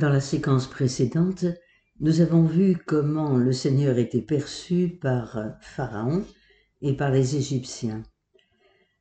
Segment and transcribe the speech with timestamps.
[0.00, 1.44] Dans la séquence précédente,
[2.00, 6.24] nous avons vu comment le Seigneur était perçu par Pharaon
[6.80, 8.02] et par les Égyptiens.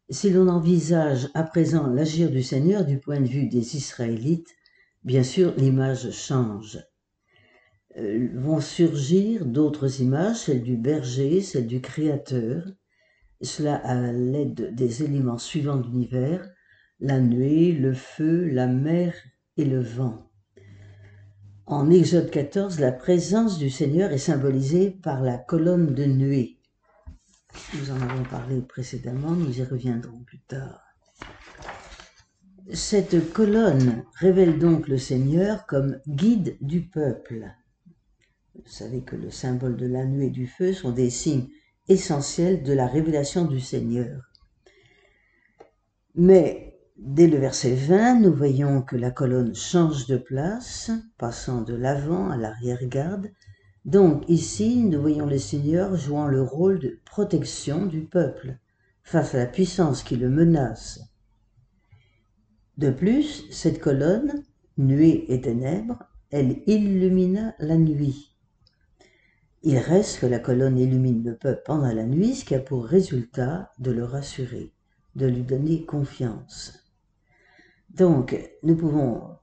[0.10, 4.50] Si l'on envisage à présent l'agir du Seigneur du point de vue des Israélites,
[5.06, 6.80] bien sûr l'image change.
[7.96, 12.66] Euh, vont surgir d'autres images, celle du berger, celle du Créateur,
[13.40, 16.46] cela à l'aide des éléments suivants de l'univers,
[17.00, 19.14] la nuée, le feu, la mer
[19.56, 20.29] et le vent.
[21.72, 26.58] En Exode 14, la présence du Seigneur est symbolisée par la colonne de nuée.
[27.76, 30.82] Nous en avons parlé précédemment, nous y reviendrons plus tard.
[32.74, 37.46] Cette colonne révèle donc le Seigneur comme guide du peuple.
[38.56, 41.50] Vous savez que le symbole de la nuée et du feu sont des signes
[41.88, 44.32] essentiels de la révélation du Seigneur.
[46.16, 46.69] Mais
[47.02, 52.30] Dès le verset 20, nous voyons que la colonne change de place, passant de l'avant
[52.30, 53.32] à l'arrière-garde.
[53.86, 58.58] Donc ici, nous voyons le Seigneur jouant le rôle de protection du peuple
[59.02, 61.00] face à la puissance qui le menace.
[62.78, 64.44] De plus, cette colonne,
[64.78, 68.36] nuée et ténèbres, elle illumina la nuit.
[69.64, 72.86] Il reste que la colonne illumine le peuple pendant la nuit, ce qui a pour
[72.86, 74.74] résultat de le rassurer,
[75.16, 76.79] de lui donner confiance.
[77.96, 79.38] Donc, nous pouvons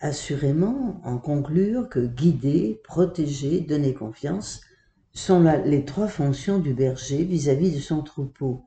[0.00, 4.60] assurément en conclure que guider, protéger, donner confiance
[5.12, 8.66] sont les trois fonctions du berger vis-à-vis de son troupeau.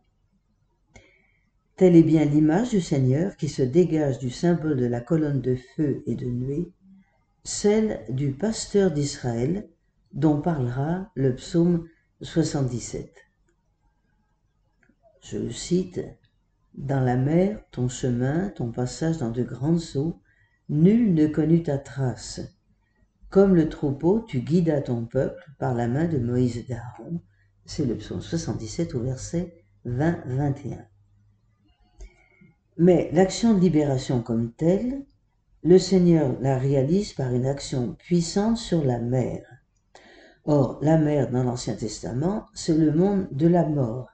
[1.75, 5.55] Telle est bien l'image du Seigneur qui se dégage du symbole de la colonne de
[5.55, 6.71] feu et de nuée,
[7.43, 9.69] celle du pasteur d'Israël
[10.11, 11.87] dont parlera le psaume
[12.21, 13.13] 77.
[15.21, 16.01] Je le cite,
[16.79, 20.21] dans la mer, ton chemin, ton passage dans de grandes eaux,
[20.69, 22.39] nul ne connut ta trace.
[23.29, 27.21] Comme le troupeau, tu guidas ton peuple par la main de Moïse et d'Aaron.
[27.65, 30.85] C'est le psaume 77 au verset 20-21.
[32.77, 35.05] Mais l'action de libération comme telle,
[35.63, 39.43] le Seigneur la réalise par une action puissante sur la mer.
[40.45, 44.07] Or, la mer dans l'Ancien Testament, c'est le monde de la mort,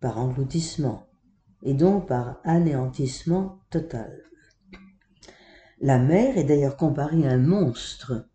[0.00, 1.05] par engloutissement
[1.66, 4.22] et donc par anéantissement total.
[5.80, 8.28] La mer est d'ailleurs comparée à un monstre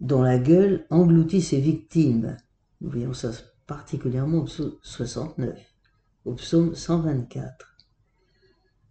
[0.00, 2.36] dont la gueule engloutit ses victimes.
[2.80, 3.30] Nous voyons ça
[3.68, 5.58] particulièrement au psaume 69,
[6.24, 7.76] au psaume 124.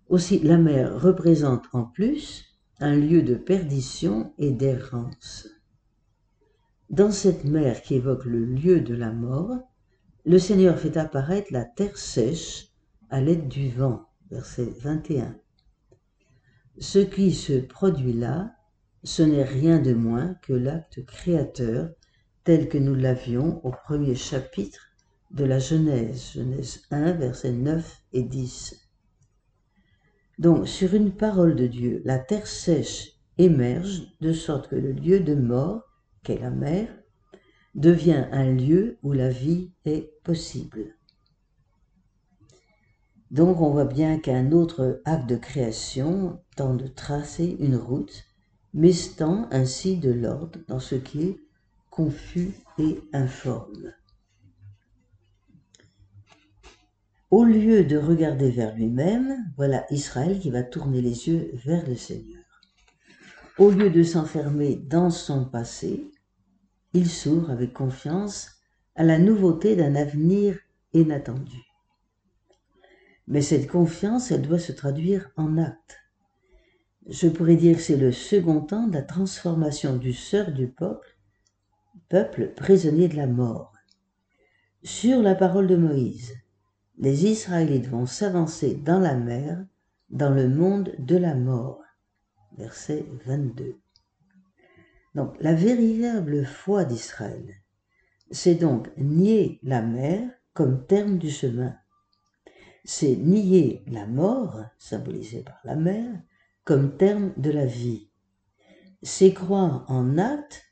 [0.07, 2.46] Aussi, la mer représente en plus
[2.80, 5.50] un lieu de perdition et d'errance.
[6.90, 9.57] Dans cette mer qui évoque le lieu de la mort,
[10.25, 12.70] le Seigneur fait apparaître la terre sèche
[13.11, 15.35] à l'aide du vent, verset 21.
[16.79, 18.55] Ce qui se produit là,
[19.03, 21.89] ce n'est rien de moins que l'acte créateur
[22.45, 24.88] tel que nous l'avions au premier chapitre
[25.29, 28.79] de la Genèse, Genèse 1, versets 9 et 10.
[30.39, 35.19] Donc, sur une parole de Dieu, la terre sèche émerge de sorte que le lieu
[35.19, 35.83] de mort,
[36.23, 36.88] qu'est la mer,
[37.75, 40.95] devient un lieu où la vie est possible.
[43.31, 48.25] Donc on voit bien qu'un autre acte de création tend de tracer une route,
[48.74, 51.40] mettant ainsi de l'ordre dans ce qui est
[51.90, 53.94] confus et informe.
[57.30, 61.96] Au lieu de regarder vers lui-même, voilà Israël qui va tourner les yeux vers le
[61.96, 62.44] Seigneur.
[63.58, 66.12] Au lieu de s'enfermer dans son passé,
[66.92, 68.50] il s'ouvre avec confiance
[68.96, 70.58] à la nouveauté d'un avenir
[70.94, 71.70] inattendu.
[73.27, 75.97] Mais cette confiance, elle doit se traduire en actes.
[77.07, 81.18] Je pourrais dire que c'est le second temps de la transformation du sœur du peuple,
[82.09, 83.73] peuple prisonnier de la mort.
[84.83, 86.33] Sur la parole de Moïse,
[86.97, 89.65] les Israélites vont s'avancer dans la mer,
[90.09, 91.81] dans le monde de la mort.
[92.57, 93.79] Verset 22.
[95.15, 97.56] Donc la véritable foi d'Israël,
[98.29, 101.75] c'est donc nier la mer comme terme du chemin
[102.83, 106.22] c'est nier la mort, symbolisée par la mer,
[106.63, 108.10] comme terme de la vie.
[109.04, 110.63] C'est croire en acte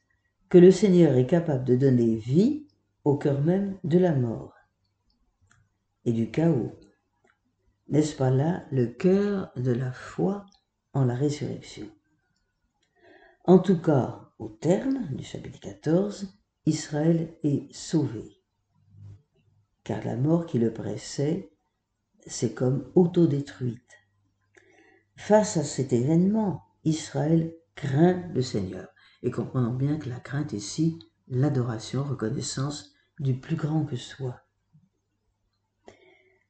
[0.49, 2.67] que le Seigneur est capable de donner vie
[3.03, 4.53] au cœur même de la mort
[6.05, 6.71] et du chaos.
[7.87, 10.45] N'est-ce pas là le cœur de la foi
[10.93, 11.87] en la résurrection?
[13.45, 18.43] En tout cas, au terme du chapitre 14, Israël est sauvé,
[19.83, 21.51] car la mort qui le pressait
[22.25, 23.81] c'est comme autodétruite.
[25.15, 28.87] Face à cet événement, Israël craint le Seigneur.
[29.21, 34.41] Et comprenons bien que la crainte ici, l'adoration, reconnaissance du plus grand que soi.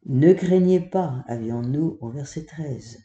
[0.05, 2.99] Ne craignez pas, avions-nous au verset 13.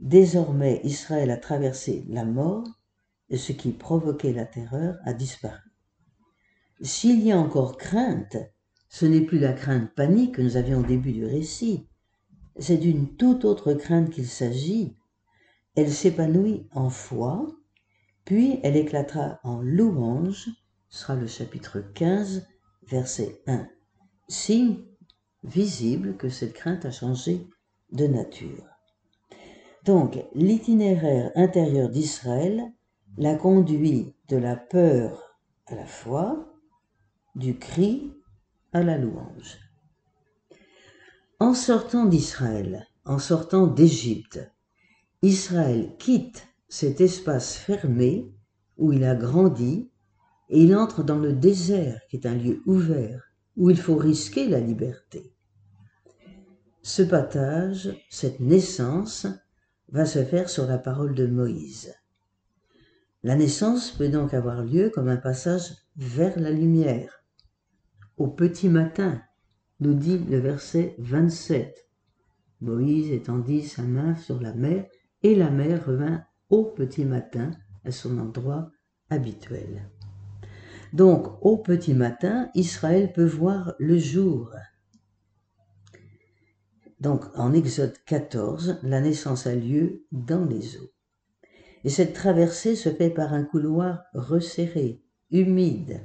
[0.00, 2.66] Désormais, Israël a traversé la mort
[3.28, 5.62] et ce qui provoquait la terreur a disparu.
[6.80, 8.36] S'il y a encore crainte,
[8.94, 11.88] ce n'est plus la crainte panique que nous avions au début du récit,
[12.60, 14.94] c'est d'une toute autre crainte qu'il s'agit.
[15.74, 17.44] Elle s'épanouit en foi,
[18.24, 20.48] puis elle éclatera en louange,
[20.90, 22.46] sera le chapitre 15,
[22.86, 23.66] verset 1.
[24.28, 24.84] Signe
[25.42, 27.48] visible que cette crainte a changé
[27.90, 28.64] de nature.
[29.84, 32.62] Donc, l'itinéraire intérieur d'Israël
[33.18, 35.36] la conduit de la peur
[35.66, 36.54] à la foi,
[37.34, 38.12] du cri
[38.74, 39.58] à la louange.
[41.40, 44.40] En sortant d'Israël, en sortant d'Égypte,
[45.22, 48.30] Israël quitte cet espace fermé
[48.76, 49.90] où il a grandi
[50.50, 53.22] et il entre dans le désert qui est un lieu ouvert
[53.56, 55.32] où il faut risquer la liberté.
[56.82, 59.26] Ce passage, cette naissance,
[59.88, 61.94] va se faire sur la parole de Moïse.
[63.22, 67.23] La naissance peut donc avoir lieu comme un passage vers la lumière.
[68.16, 69.20] Au petit matin,
[69.80, 71.88] nous dit le verset 27.
[72.60, 74.86] Moïse étendit sa main sur la mer
[75.22, 77.50] et la mer revint au petit matin
[77.84, 78.70] à son endroit
[79.10, 79.90] habituel.
[80.92, 84.54] Donc, au petit matin, Israël peut voir le jour.
[87.00, 90.92] Donc en Exode 14, la naissance a lieu dans les eaux.
[91.82, 96.00] Et cette traversée se fait par un couloir resserré, humide,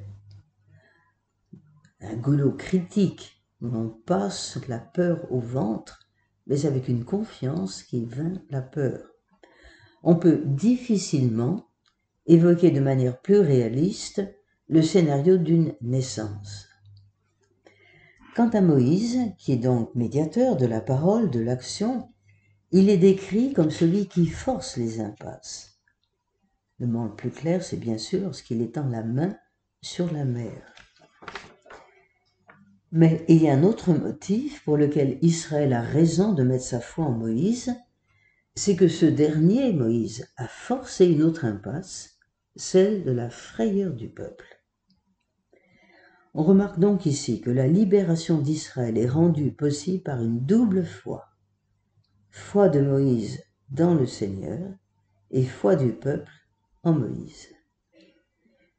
[2.01, 5.99] un goulot critique où l'on passe la peur au ventre,
[6.47, 9.01] mais avec une confiance qui vainc la peur.
[10.03, 11.69] On peut difficilement
[12.25, 14.21] évoquer de manière plus réaliste
[14.67, 16.67] le scénario d'une naissance.
[18.35, 22.09] Quant à Moïse, qui est donc médiateur de la parole, de l'action,
[22.71, 25.81] il est décrit comme celui qui force les impasses.
[26.77, 29.35] Le le plus clair, c'est bien sûr lorsqu'il étend la main
[29.81, 30.78] sur la mer.
[32.91, 36.79] Mais il y a un autre motif pour lequel Israël a raison de mettre sa
[36.79, 37.75] foi en Moïse,
[38.55, 42.17] c'est que ce dernier, Moïse, a forcé une autre impasse,
[42.55, 44.59] celle de la frayeur du peuple.
[46.33, 51.25] On remarque donc ici que la libération d'Israël est rendue possible par une double foi.
[52.31, 54.73] Foi de Moïse dans le Seigneur
[55.31, 56.31] et foi du peuple
[56.83, 57.47] en Moïse.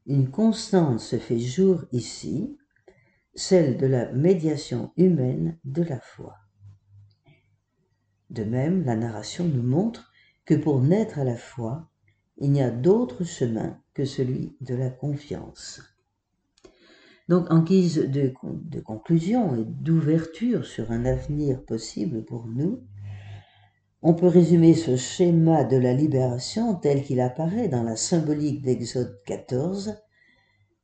[0.07, 2.59] Une constante se fait jour ici,
[3.35, 6.37] celle de la médiation humaine de la foi.
[8.31, 10.13] De même, la narration nous montre
[10.45, 11.91] que pour naître à la foi,
[12.39, 15.83] il n'y a d'autre chemin que celui de la confiance.
[17.29, 18.33] Donc, en guise de,
[18.81, 22.83] conclusion et d'ouverture sur un avenir possible pour nous,
[24.03, 29.21] on peut résumer ce schéma de la libération tel qu'il apparaît dans la symbolique d'Exode
[29.27, 29.95] 14,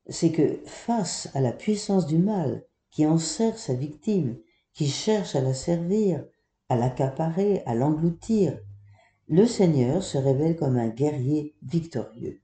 [0.08, 4.36] c'est que face à la puissance du mal qui enserre sa victime,
[4.72, 6.24] qui cherche à la servir,
[6.68, 8.58] à l'accaparer, à l'engloutir,
[9.28, 12.40] le Seigneur se révèle comme un guerrier victorieux.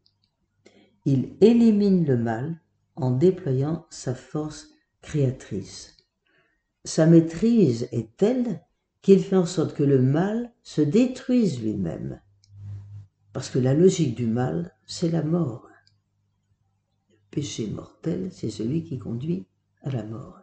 [1.04, 2.61] Il élimine le mal
[2.97, 4.69] en déployant sa force
[5.00, 5.97] créatrice.
[6.85, 8.61] Sa maîtrise est telle
[9.02, 12.21] qu'il fait en sorte que le mal se détruise lui-même.
[13.33, 15.69] Parce que la logique du mal, c'est la mort.
[17.33, 19.47] Péché mortel, c'est celui qui conduit
[19.81, 20.43] à la mort.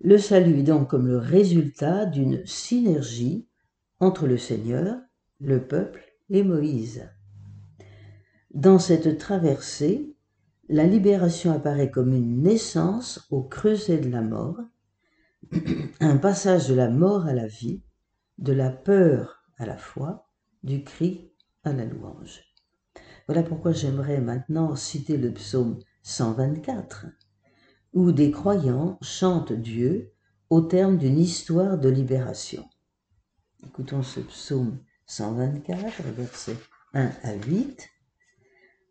[0.00, 3.46] Le salut est donc comme le résultat d'une synergie
[4.00, 4.96] entre le Seigneur,
[5.38, 7.08] le peuple et Moïse.
[8.50, 10.16] Dans cette traversée,
[10.68, 14.58] la libération apparaît comme une naissance au creuset de la mort,
[16.00, 17.80] un passage de la mort à la vie,
[18.38, 20.28] de la peur à la foi,
[20.64, 21.30] du cri
[21.62, 22.42] à la louange.
[23.26, 27.06] Voilà pourquoi j'aimerais maintenant citer le psaume 124,
[27.94, 30.12] où des croyants chantent Dieu
[30.50, 32.68] au terme d'une histoire de libération.
[33.66, 36.58] Écoutons ce psaume 124, versets
[36.92, 37.88] 1 à 8.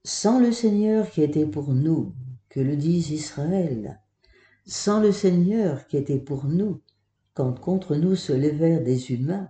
[0.04, 2.16] Sans le Seigneur qui était pour nous,
[2.50, 4.02] que le dise Israël,
[4.66, 6.82] sans le Seigneur qui était pour nous,
[7.36, 9.48] quand contre nous se levèrent des humains,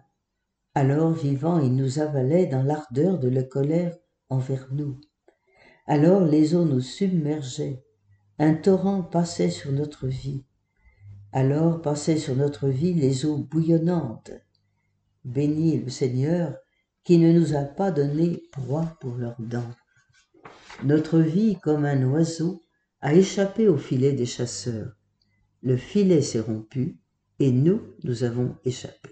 [0.76, 3.96] alors vivant ils nous avalaient dans l'ardeur de la colère
[4.34, 5.00] envers nous.
[5.86, 7.84] Alors les eaux nous submergeaient,
[8.40, 10.46] un torrent passait sur notre vie.
[11.32, 14.32] Alors passaient sur notre vie les eaux bouillonnantes.
[15.24, 16.56] Bénis le Seigneur
[17.04, 19.72] qui ne nous a pas donné proie pour leurs dents.
[20.84, 22.62] Notre vie, comme un oiseau,
[23.02, 24.94] a échappé au filet des chasseurs.
[25.62, 27.00] Le filet s'est rompu
[27.40, 29.10] et nous, nous avons échappé.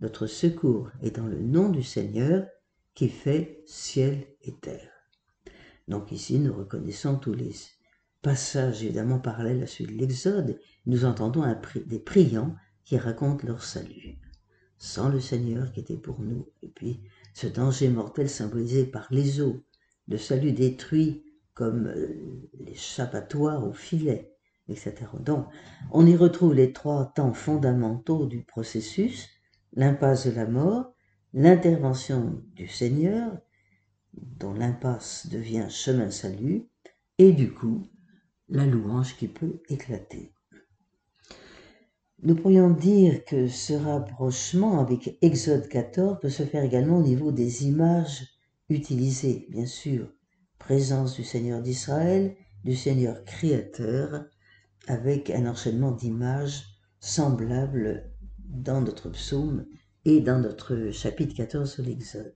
[0.00, 2.46] Notre secours est dans le nom du Seigneur
[2.94, 4.90] qui fait ciel et terre.
[5.88, 7.52] Donc ici, nous reconnaissons tous les
[8.22, 10.58] passages évidemment parallèles à celui de l'Exode.
[10.86, 11.44] Nous entendons
[11.86, 14.18] des priants qui racontent leur salut.
[14.78, 16.48] Sans le Seigneur qui était pour nous.
[16.62, 17.02] Et puis,
[17.34, 19.64] ce danger mortel symbolisé par les eaux,
[20.08, 24.32] le salut détruit comme euh, l'échappatoire au filet,
[24.68, 24.94] etc.
[25.20, 25.46] Donc,
[25.90, 29.28] on y retrouve les trois temps fondamentaux du processus,
[29.74, 30.94] l'impasse de la mort,
[31.32, 33.38] l'intervention du Seigneur,
[34.14, 36.68] dont l'impasse devient chemin salut,
[37.18, 37.86] et du coup,
[38.48, 40.32] la louange qui peut éclater.
[42.22, 47.32] Nous pourrions dire que ce rapprochement avec Exode 14 peut se faire également au niveau
[47.32, 48.28] des images
[48.68, 50.08] utilisées, bien sûr,
[50.58, 54.24] présence du Seigneur d'Israël, du Seigneur créateur,
[54.86, 56.64] avec un enchaînement d'images
[57.00, 59.66] semblables dans notre psaume
[60.04, 62.34] et dans notre chapitre 14 de l'Exode.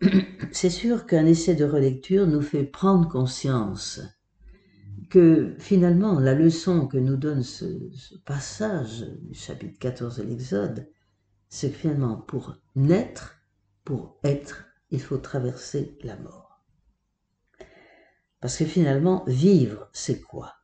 [0.52, 4.00] C'est sûr qu'un essai de relecture nous fait prendre conscience
[5.10, 7.66] que finalement la leçon que nous donne ce,
[8.24, 10.88] passage du chapitre 14 de l'Exode,
[11.48, 13.38] c'est que finalement pour naître,
[13.84, 16.64] pour être, il faut traverser la mort.
[18.40, 20.54] Parce que finalement, vivre, c'est quoi?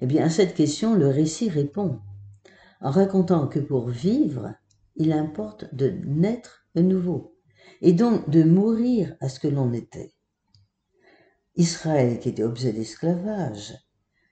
[0.00, 2.00] Eh bien, à cette question, le récit répond
[2.80, 4.54] en racontant que pour vivre,
[4.96, 7.36] il importe de naître de nouveau,
[7.80, 10.14] et donc de mourir à ce que l'on était.
[11.56, 13.74] Israël, qui était objet d'esclavage,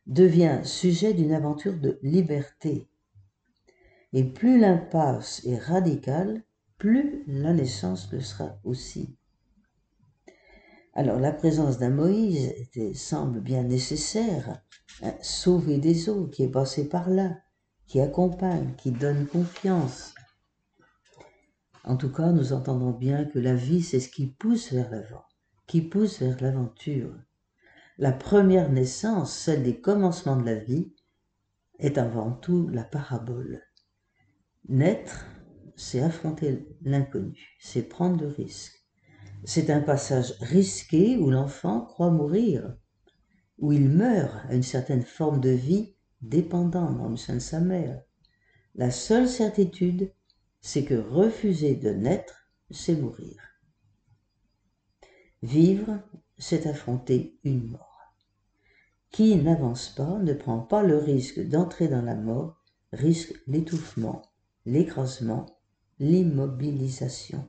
[0.07, 2.89] devient sujet d'une aventure de liberté.
[4.13, 6.43] Et plus l'impasse est radicale,
[6.79, 9.17] plus la naissance le sera aussi.
[10.93, 12.53] Alors la présence d'un Moïse
[12.95, 14.63] semble bien nécessaire,
[15.03, 17.39] hein, sauver des eaux, qui est passé par là,
[17.95, 20.17] qui accompagne, qui donne confiance.
[21.85, 25.23] En tout cas, nous entendons bien que la vie, c'est ce qui pousse vers l'avant
[25.69, 27.15] qui pousse vers l'aventure.
[27.99, 30.93] La première naissance, celle des commencements de la vie,
[31.79, 33.63] est avant tout la parabole.
[34.69, 35.27] Naître,
[35.77, 38.75] c'est affronter l'inconnu, c'est prendre le risque.
[39.45, 42.77] C'est un passage risqué où l'enfant croit mourir,
[43.59, 45.94] où il meurt à une certaine forme de vie
[46.29, 48.03] dépendant dans le sein de sa mère.
[48.75, 50.13] La seule certitude,
[50.61, 53.41] c'est que refuser de naître, c'est mourir.
[55.43, 56.01] Vivre,
[56.39, 58.15] c'est affronter une mort.
[59.11, 62.61] Qui n'avance pas ne prend pas le risque d'entrer dans la mort,
[62.93, 64.23] risque l'étouffement,
[64.65, 65.47] l'écrasement,
[65.99, 67.49] l'immobilisation.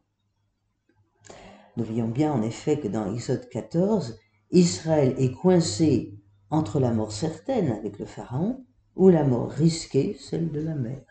[1.77, 4.19] Nous voyons bien en effet que dans Exode 14,
[4.51, 8.64] Israël est coincé entre la mort certaine avec le Pharaon
[8.95, 11.03] ou la mort risquée, celle de la mer.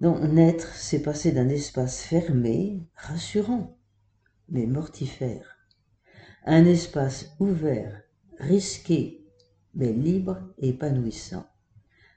[0.00, 3.78] Donc naître, c'est passer d'un espace fermé, rassurant,
[4.48, 5.56] mais mortifère.
[6.44, 8.02] Un espace ouvert,
[8.38, 9.24] risqué,
[9.74, 11.46] mais libre et épanouissant,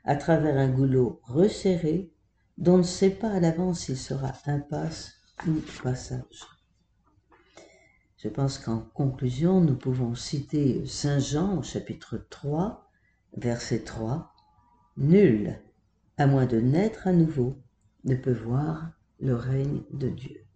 [0.03, 2.11] à travers un goulot resserré
[2.57, 5.13] dont on ne sait pas à l'avance s'il sera impasse
[5.47, 5.53] ou
[5.83, 6.47] passage.
[8.17, 12.86] Je pense qu'en conclusion, nous pouvons citer Saint Jean au chapitre 3,
[13.37, 14.33] verset 3.
[14.97, 15.59] Nul,
[16.17, 17.61] à moins de naître à nouveau,
[18.03, 20.46] ne peut voir le règne de Dieu.